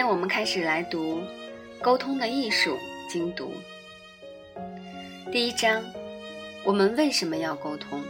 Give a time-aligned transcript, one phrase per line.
[0.00, 1.18] 今天我们开始来读
[1.82, 2.78] 《沟通的艺术》
[3.12, 3.52] 精读。
[5.30, 5.84] 第一章，
[6.64, 8.02] 我们为什么要沟通？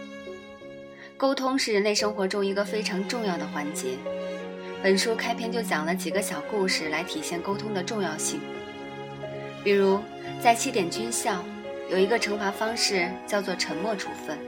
[1.16, 3.97] 沟通是人类生活中一个非常重要的环节。
[4.80, 8.41] 本书开篇就讲了几个小故事来体现沟通的重要性。
[9.65, 9.98] 比如，
[10.41, 11.45] 在七点军校，
[11.91, 14.38] 有一个惩罚方式叫做沉默处分，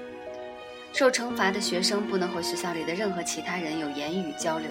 [0.93, 4.71] 受惩罚的学生不能和学校里的任何其他人有言语交流。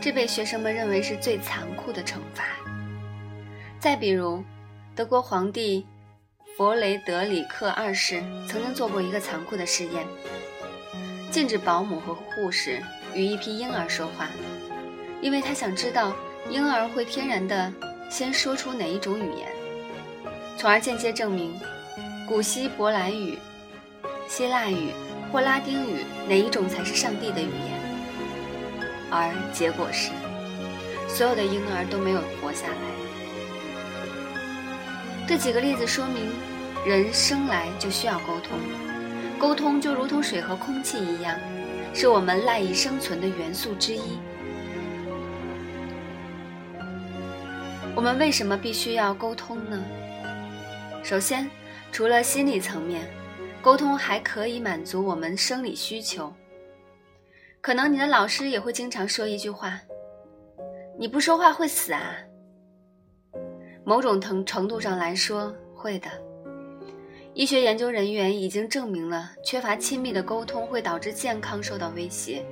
[0.00, 2.44] 这被学生们认为是最残酷的惩罚。
[3.78, 4.42] 再比如，
[4.96, 5.86] 德国皇帝
[6.56, 10.06] 弗雷德里克二世曾经做过一个残酷的试验：
[11.30, 12.82] 禁止保姆和护士
[13.14, 14.28] 与一批婴儿说话，
[15.20, 16.14] 因为他想知道
[16.48, 17.72] 婴儿会天然的
[18.10, 19.48] 先说出哪一种语言，
[20.56, 21.58] 从而间接证明
[22.26, 23.38] 古希伯来语、
[24.28, 24.92] 希腊语
[25.32, 27.79] 或拉丁语哪一种才是上帝的语言。
[29.10, 30.10] 而结果是，
[31.08, 32.74] 所有的婴儿都没有活下来。
[35.26, 36.30] 这几个例子说明，
[36.86, 38.58] 人生来就需要沟通，
[39.38, 41.36] 沟通就如同水和空气一样，
[41.92, 44.18] 是我们赖以生存的元素之一。
[47.96, 49.82] 我们为什么必须要沟通呢？
[51.02, 51.50] 首先，
[51.92, 53.08] 除了心理层面，
[53.60, 56.32] 沟通还可以满足我们生理需求。
[57.60, 59.78] 可能你的老师也会经常说一句话
[60.98, 62.16] ：“你不说话会死啊。”
[63.84, 66.08] 某种程程度上来说，会的。
[67.34, 72.44] 医学研究人员已经证明了，缺乏亲密的沟通会导致健康受到威胁，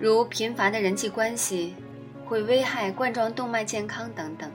[0.00, 1.74] 如贫乏的人际关系
[2.24, 4.50] 会危害冠状动脉健康等等。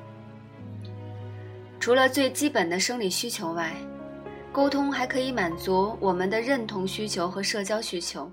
[1.79, 3.71] 除了最基本的生理需求外，
[4.51, 8.29] 沟通还可以满足我们的认同需求和社交需求。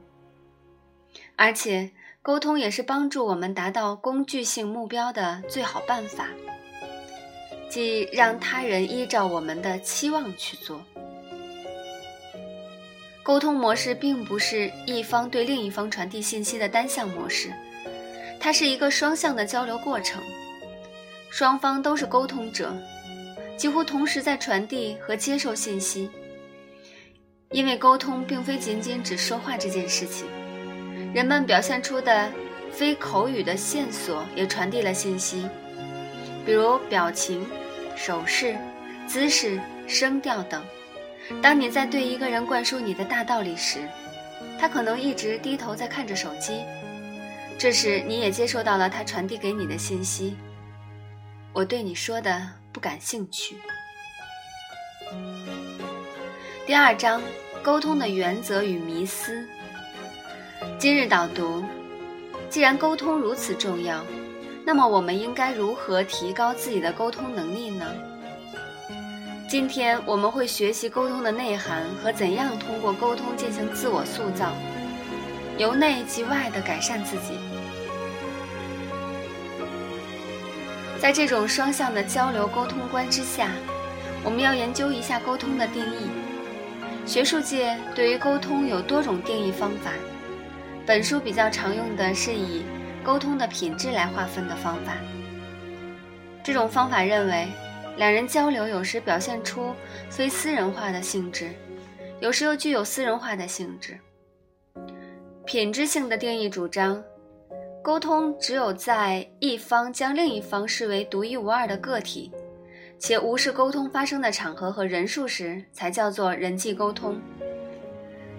[1.41, 1.89] 而且，
[2.21, 6.27] 沟通也是帮助我们达到工具性目标的最好办法，
[7.71, 10.83] 即让他人依照我们的期望去做。
[13.23, 17.53] 沟通模式并不是一方对另一方传递信息的单向模式，
[18.41, 20.21] 它是一个双向的交流过程，
[21.31, 22.77] 双方都是沟通者，
[23.57, 26.11] 几乎同时在传递和接受信息。
[27.53, 30.27] 因为沟通并非仅仅只说话这件事情。
[31.15, 32.31] 人们表现出的
[32.71, 35.49] 非口语的线索也传递了信息，
[36.45, 37.47] 比如表情、
[37.97, 38.57] 手势、
[39.07, 40.63] 姿势、声调等。
[41.43, 43.81] 当你在对一个人灌输你的大道理时，
[44.61, 46.63] 他可能一直低头在看着手机，
[47.59, 50.37] 这时你也接收到了他传递给你的信息
[51.53, 53.57] ：“我对你说的不感兴趣。”
[56.67, 57.23] 第二章：
[57.63, 59.49] 沟通的原则与迷思。
[60.79, 61.65] 今日导读：
[62.49, 64.01] 既然沟通如此重要，
[64.65, 67.85] 那么我们应该如何提高自己的沟通能力呢？
[69.51, 74.53] 今天我们会学习沟通的内涵和怎样通过沟通进行自我塑造，
[75.57, 77.33] 由内及外的改善自己。
[81.01, 83.51] 在这种双向的交流沟通观之下，
[84.23, 86.09] 我们要研究一下沟通的定义。
[87.05, 89.91] 学术界对于沟通有多种定义方法。
[90.89, 92.63] 本书比较常用的是以
[93.05, 94.95] 沟通的品质来划分的方法。
[96.43, 97.47] 这种方法认为，
[97.99, 99.75] 两人交流有时表现出
[100.09, 101.51] 非私人化的性质，
[102.21, 103.99] 有时又具有私人化的性质。
[105.45, 107.05] 品质性的定义主张，
[107.83, 112.33] 沟通只有在一方将另一方视为独一无二的个体，
[112.99, 117.21] 且无视沟通发生的场合和人数时，才叫做人际沟通。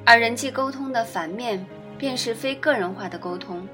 [0.03, 1.63] 而人际沟通的反面。
[1.99, 3.67] 便是非个人化的沟通，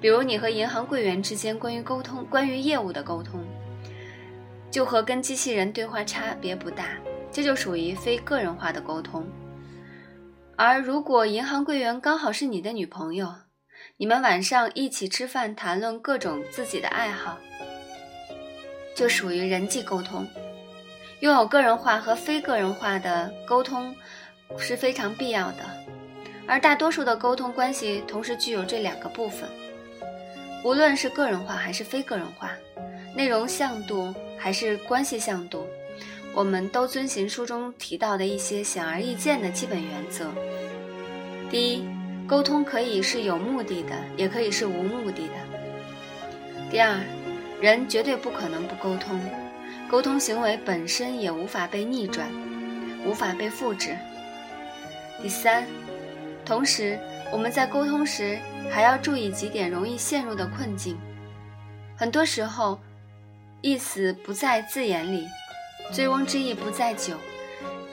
[0.00, 3.44] 比如你和银行柜员之间关于沟通、关于业务的沟通，
[4.70, 6.96] 就和跟机器人对话差别不大，
[7.30, 9.28] 这就属于非个人化的沟通。
[10.56, 13.34] 而如果银行柜员刚好是你的女朋友，
[13.98, 17.38] 你们晚上一起吃饭，谈论各种自己的爱好，
[18.96, 20.26] 就属于人际沟通。
[21.20, 23.94] 拥有个人化和非个人化的沟通
[24.58, 25.81] 是非常必要的。
[26.46, 29.48] 而大多数的沟通关系同时具有这两个部分，
[30.64, 32.50] 无论是个人化还是非个人化，
[33.14, 35.66] 内容向度还是关系向度，
[36.34, 40.26] 我们都遵循书中提到的一些显而易见的基本原则。
[41.50, 41.84] 第一，
[42.26, 45.34] 沟通可以是有目的的，也可以是无目的的。
[46.70, 47.00] 第二，
[47.60, 49.20] 人绝对不可能不沟通，
[49.88, 52.28] 沟通行为本身也无法被逆转，
[53.06, 53.96] 无法被复制。
[55.22, 55.64] 第三。
[56.44, 56.98] 同时，
[57.30, 58.38] 我们在沟通时
[58.70, 60.98] 还要注意几点容易陷入的困境。
[61.96, 62.78] 很多时候，
[63.60, 65.28] 意思不在字眼里，
[65.92, 67.14] 醉翁之意不在酒，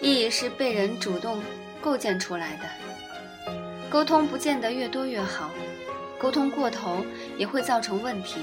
[0.01, 1.41] 意义是被人主动
[1.79, 2.63] 构建出来的。
[3.89, 5.51] 沟通不见得越多越好，
[6.17, 7.05] 沟通过头
[7.37, 8.41] 也会造成问题。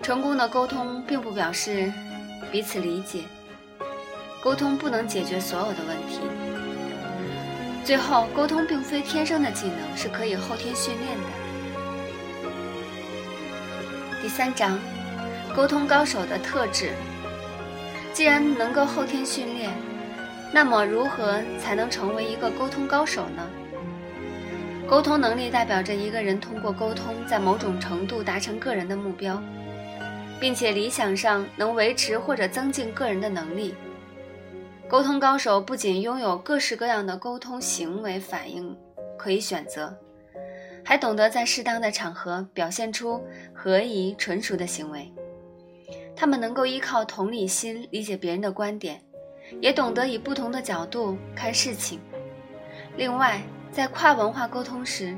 [0.00, 1.92] 成功的沟通并不表示
[2.50, 3.24] 彼此理解，
[4.42, 6.20] 沟通不能解决所有的问题。
[7.88, 11.24] 最后，沟通并非天生的技能，是可以后天训练的。
[14.20, 14.78] 第三章，
[15.56, 16.90] 沟通高手的特质。
[18.12, 19.70] 既然能够后天训练，
[20.52, 23.42] 那么如何才能成为一个沟通高手呢？
[24.86, 29.42] 沟通能力代表着一个人通过沟通，在某种程度达成个人的目标，
[30.38, 33.74] 并且理想上能维持或者增进个人的能力。
[34.88, 38.74] 沟通高手不仅拥有各式各样的沟通行为反应
[39.18, 39.94] 可以选择，
[40.82, 45.12] 还懂得在适当的场合表现出合宜纯熟的行为。
[46.16, 48.98] 他们能够依靠同理心理解别人的观点，
[49.60, 52.00] 也懂得以不同的角度看事情。
[52.96, 55.14] 另外，在跨文化沟通时，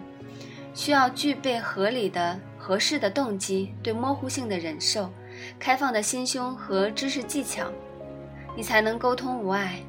[0.74, 5.08] 需要具备合理的、合适的动机、对模糊性的忍受、
[5.60, 7.70] 开放的心胸和知识技巧。
[8.56, 9.82] 你才能沟通无碍。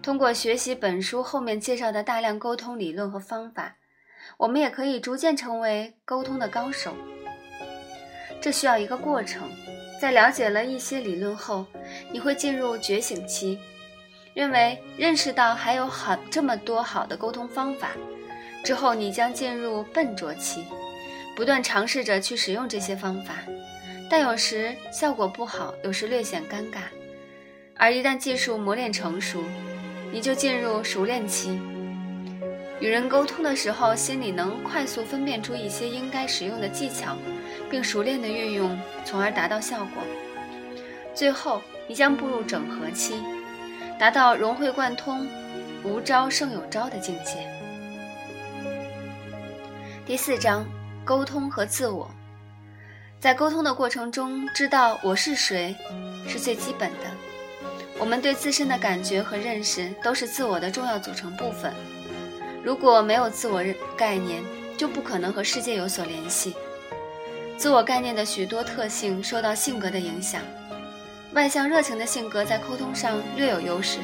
[0.00, 3.76] 通过学习本书后面介绍的大量沟通理论和方法，
[4.36, 6.94] 我们也可以逐渐成为沟通的高手。
[8.40, 9.50] 这需要一个过程。
[10.00, 11.66] 在了解了一些理论后，
[12.12, 13.58] 你会进入觉醒期，
[14.32, 17.90] 认为认识到还有好这么多好的沟通方法。
[18.62, 20.64] 之后，你将进入笨拙期，
[21.34, 23.34] 不断尝试着去使用这些方法，
[24.08, 26.82] 但有时效果不好，有时略显尴尬。
[27.78, 29.40] 而一旦技术磨练成熟，
[30.10, 31.58] 你就进入熟练期。
[32.80, 37.16] 与人沟通的时候，心里能快速分辨出一些应该使用的技巧，
[37.70, 40.02] 并熟练的运用，从而达到效果。
[41.14, 43.22] 最后，你将步入整合期，
[43.96, 45.28] 达到融会贯通、
[45.84, 47.48] 无招胜有招的境界。
[50.04, 50.66] 第四章：
[51.04, 52.10] 沟通和自我。
[53.20, 55.76] 在沟通的过程中，知道我是谁，
[56.26, 57.17] 是最基本的。
[57.98, 61.72] 我们对自身的感觉和认识都是自我的重要组成部分。
[62.62, 63.62] 如果没有自我
[63.96, 64.42] 概念，
[64.76, 66.54] 就不可能和世界有所联系。
[67.56, 70.40] 自我概念的许多特性受到性格的影响。
[71.32, 73.98] 外向热情的性格在沟通上略有优势，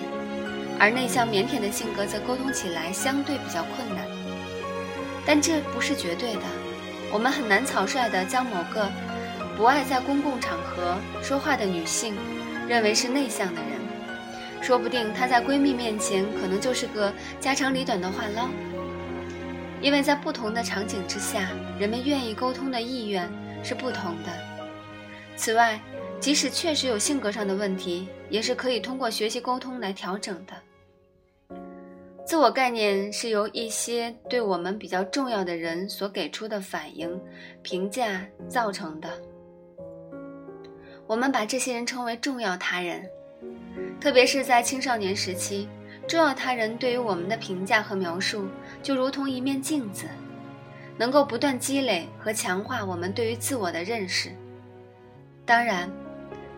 [0.78, 4.04] 而内向腼腆的性格则沟通起来相对比较困难。
[5.24, 6.42] 但这不是绝对的。
[7.12, 8.90] 我们很难草率地将某个
[9.56, 12.14] 不爱在公共场合说话的女性
[12.68, 13.72] 认为是内向的人。
[14.62, 18.48] 说不定她在闺蜜面前可能就是个家长里短的话唠，
[19.80, 23.30] 因为在不同的场景之下，人们愿意沟通的意愿
[23.62, 24.32] 是不同的。
[25.36, 25.78] 此外，
[26.18, 31.56] 即使确实有性格上的问题，也是可以通过学习沟通来调整的。
[32.24, 37.20] 自我概念是由一些对我们比较重要的人所给出的反应、
[37.60, 39.10] 评价造成的，
[41.06, 43.08] 我们把这些人称为重要他人。
[44.00, 45.68] 特别是在青少年时期，
[46.06, 48.48] 重要他人对于我们的评价和描述，
[48.82, 50.06] 就如同一面镜子，
[50.96, 54.30] 能够不断积累和强化我们对于自我的认识。
[55.44, 55.90] 当然，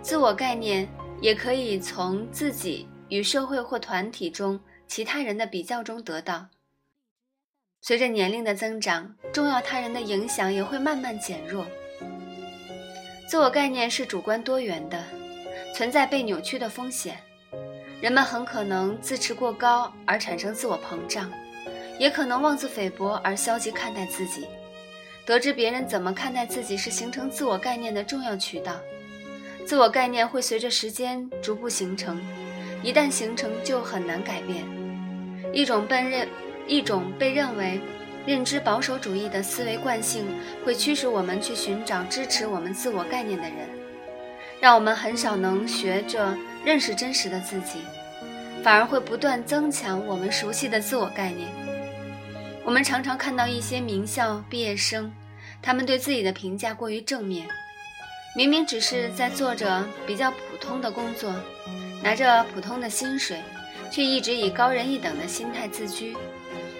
[0.02, 0.88] 自我概念
[1.20, 6.46] 也可以从自己与社会或团体中其他人的比较中得到。
[7.80, 11.64] 随着年龄的增长，重要他人的影响也会慢慢减弱。
[13.28, 15.02] 自我概念是主观多元的。
[15.74, 17.18] 存在被扭曲的风险，
[18.00, 21.30] 人们很可能自持过高而产生自我膨胀，
[21.98, 24.46] 也可能妄自菲薄而消极看待自己。
[25.26, 28.72] 得知别人怎么看待自己是形成自我概念的重要渠道。
[29.66, 32.18] 自我概念会随着时间逐步形成，
[32.82, 34.64] 一旦形成就很难改变。
[35.52, 36.28] 一种被认
[36.66, 37.80] 一种被认为
[38.26, 40.26] 认知保守主义的思维惯性
[40.64, 43.68] 会驱使我们去寻找支持我们自我概念的人。
[44.60, 47.78] 让我们很少能学着认识真实的自己，
[48.64, 51.48] 反而会不断增强我们熟悉的自我概念。
[52.64, 55.12] 我们常常看到一些名校毕业生，
[55.62, 57.46] 他们对自己的评价过于正面，
[58.34, 61.32] 明明只是在做着比较普通的工作，
[62.02, 63.38] 拿着普通的薪水，
[63.92, 66.16] 却一直以高人一等的心态自居，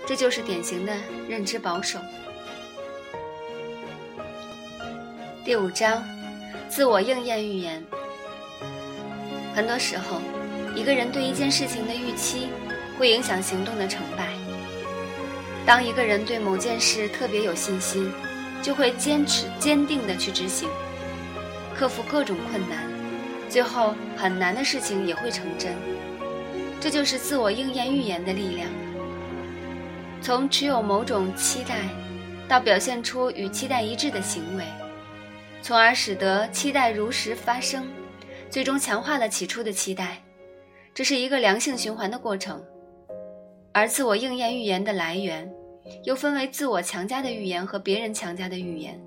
[0.07, 0.95] 这就是典型的
[1.29, 1.99] 认知保守。
[5.45, 6.03] 第五章。
[6.69, 7.83] 自我应验预言。
[9.55, 10.21] 很多时候，
[10.75, 12.49] 一个人对一件事情的预期，
[12.99, 14.27] 会影响行动的成败。
[15.65, 18.13] 当一个人对某件事特别有信心，
[18.61, 20.69] 就会坚持坚定地去执行，
[21.75, 22.91] 克服各种困难，
[23.49, 25.73] 最后很难的事情也会成真。
[26.81, 28.69] 这就是自我应验预言的力量。
[30.27, 31.77] 从持有某种期待，
[32.49, 34.65] 到表现出与期待一致的行为，
[35.63, 37.87] 从而使得期待如实发生，
[38.51, 40.21] 最终强化了起初的期待。
[40.93, 42.61] 这是一个良性循环的过程。
[43.73, 45.49] 而自我应验预言的来源，
[46.03, 49.01] 又分为自我强加的预言和别人强加的预言。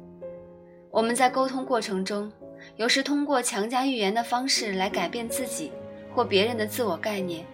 [0.90, 2.32] 我们在沟通过程中，
[2.78, 5.74] 有时通过强加预言的方式来改变自己
[6.16, 7.46] 或别人的自我概念，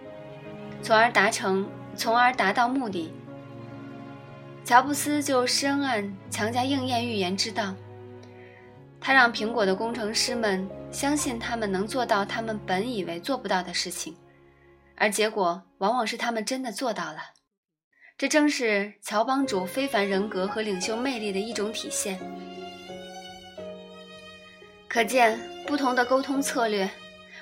[0.80, 3.12] 从而达成，从而达到目的。
[4.66, 7.72] 乔布斯就深谙强加应验预言之道，
[9.00, 14.16] 他让苹果的工程师们相信他们能做到他们本以为做不到的事情。
[14.96, 17.18] 而结果往往是他们真的做到了，
[18.18, 22.18] 这正是乔帮主非凡人格和领袖魅力的一种体现。
[24.88, 26.90] 可见，不同的沟通策略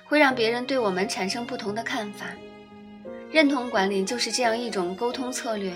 [0.04, 2.26] 会让别人对我们产生不同的看法。
[3.30, 5.72] 认同管理就是这样一种沟通策略，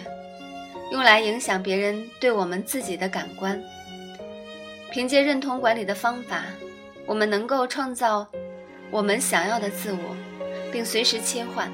[0.91, 3.61] 用来影响别人对我们自己的感官。
[4.91, 6.45] 凭借认同管理的方法，
[7.07, 8.27] 我们能够创造
[8.91, 10.17] 我们想要的自我。
[10.71, 11.73] 并随时切换。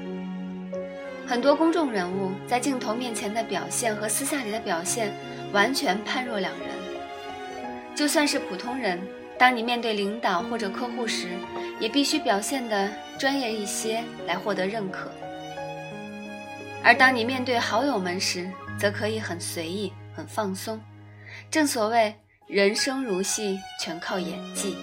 [1.27, 5.11] 很多公众人物在镜头面前的表现和私下里的表现
[5.51, 6.69] 完全判若两人。
[7.95, 9.01] 就算是普通人，
[9.37, 11.27] 当你面对领导或者客户时，
[11.79, 15.09] 也必须表现得专业一些来获得认可。
[16.83, 20.79] 而当你面对好友们时，则可以很随意、很放松。
[21.49, 22.15] 正所谓
[22.47, 24.75] 人生如戏，全靠演技。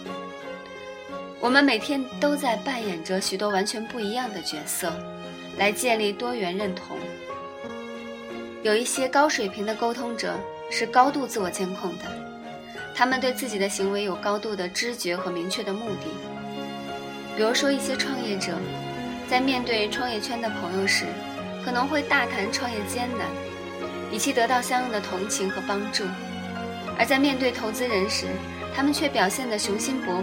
[1.41, 4.93] 我们每天都在扮演着许多完全不一样的角色，
[5.59, 6.97] 来建立多元认同。
[8.63, 10.39] 有一些高水平的沟通者
[10.71, 12.05] 是高度自我监控的，
[12.95, 16.07] 他们对自己的行为有高度的知觉和明确的目的。
[17.37, 18.57] 比如说，一些创业者
[19.29, 21.07] 在面对创业圈的朋友时，
[21.65, 23.27] 可能会大谈创业艰难，
[24.13, 26.05] 以期得到相应的同情和帮助；
[26.99, 28.27] 而在面对投资人时，
[28.75, 30.23] 他们却表现得雄心勃勃。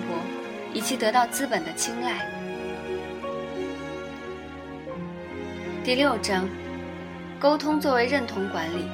[0.72, 2.30] 以期得到资本的青睐。
[5.84, 6.48] 第六章，
[7.40, 8.86] 沟通作为认同管理。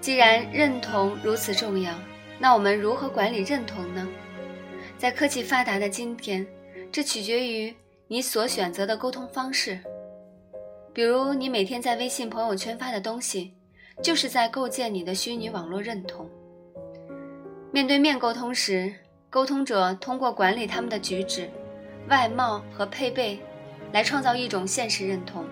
[0.00, 1.94] 既然认同如此重要，
[2.40, 4.04] 那我们如何管理认同呢？
[4.98, 6.44] 在科技发达的今天，
[6.90, 7.72] 这取决于
[8.08, 9.78] 你所选择的沟通方式。
[10.92, 13.54] 比如，你每天在微信朋友圈发的东西，
[14.02, 16.28] 就是在构建你的虚拟网络认同。
[17.72, 18.92] 面对面沟通时。
[19.30, 21.48] 沟通者通过管理他们的举止、
[22.10, 23.40] 外貌和配备，
[23.90, 25.46] 来创造一种现实认同，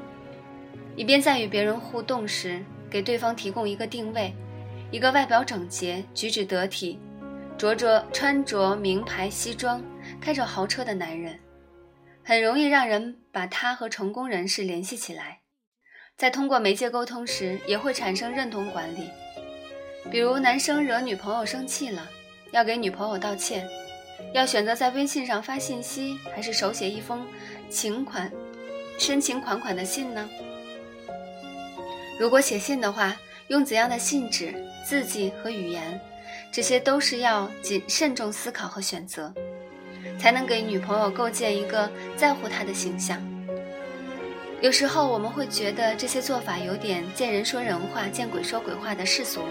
[0.97, 4.35] 以便在与别人互动时给对方提供一个定位：
[4.91, 6.99] 一个外表整洁、举止得体、
[7.57, 9.83] 着着穿着名牌西装、
[10.21, 11.35] 开着豪车的男人，
[12.31, 15.41] 很容易让人把他和成功人士联系起来。
[16.17, 19.11] 在通过媒介沟通时，也会产生认同管理，
[20.13, 22.09] 比如男生惹女朋友生气了。
[22.53, 23.69] 要给女朋友道歉，
[24.33, 27.27] 要选择在微信上发信息，还是手写一封
[27.69, 28.31] 情款、
[28.97, 30.31] 深情款款的信呢？
[32.17, 33.17] 如果写信的话，
[33.49, 36.01] 用怎样的信纸、字迹和语言，
[36.53, 39.35] 这些都是要谨慎重思考和选择，
[40.21, 43.19] 才能给女朋友构建一个在乎她的形象。
[44.61, 49.49] 有时候我们会觉得这些做法有点见人说人话、见鬼说鬼话的世俗味，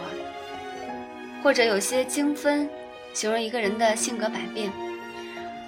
[1.41, 2.69] 或者有些精分。
[3.11, 4.71] 形容一个人的性格百变，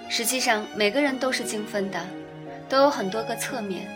[0.08, 1.98] 实际上每个人都是精分的，
[2.68, 3.88] 都有很多个侧面，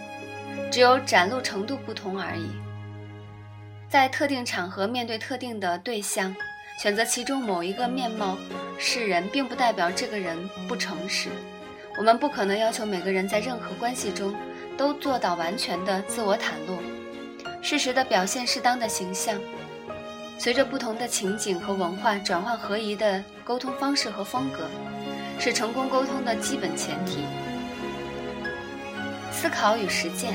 [0.69, 2.51] 只有展露程度不同而已。
[3.89, 6.35] 在特定场合面对特定的对象，
[6.77, 8.37] 选择其中某一个面貌
[8.79, 10.37] 示人，并不代表这个人
[10.69, 11.31] 不诚实。
[11.97, 14.35] 我们不可能要求每个人在任何关系中
[14.77, 16.79] 都做到完全的自我袒露，
[17.63, 19.39] 适时的表现适当的形象。
[20.39, 24.69] 随着不同的情景和文化转换合宜的沟通方式和风格，
[25.39, 27.25] 是成功沟通的基本前提。
[29.33, 30.35] 思考与实践。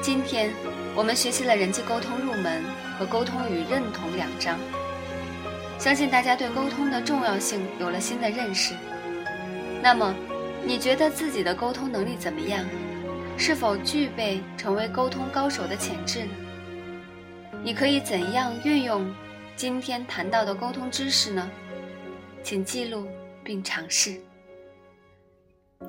[0.00, 0.52] 今天
[0.94, 2.62] 我们学习了人际沟通入门
[2.96, 4.56] 和沟通与认同两章，
[5.80, 8.74] 相信大家对沟通的重要性有了新的认识。
[9.82, 10.14] 那么，
[10.62, 12.62] 你觉得自己的沟通能力怎么样？
[13.38, 16.32] 是否具备成为沟通高手的潜质呢？
[17.64, 19.10] 你可以怎样运用
[19.56, 21.50] 今天谈到的沟通知识呢？
[22.42, 23.08] 请记录
[23.42, 24.20] 并尝试。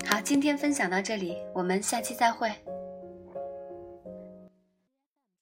[0.05, 2.49] 好，今天分享到这里，我们下期再会。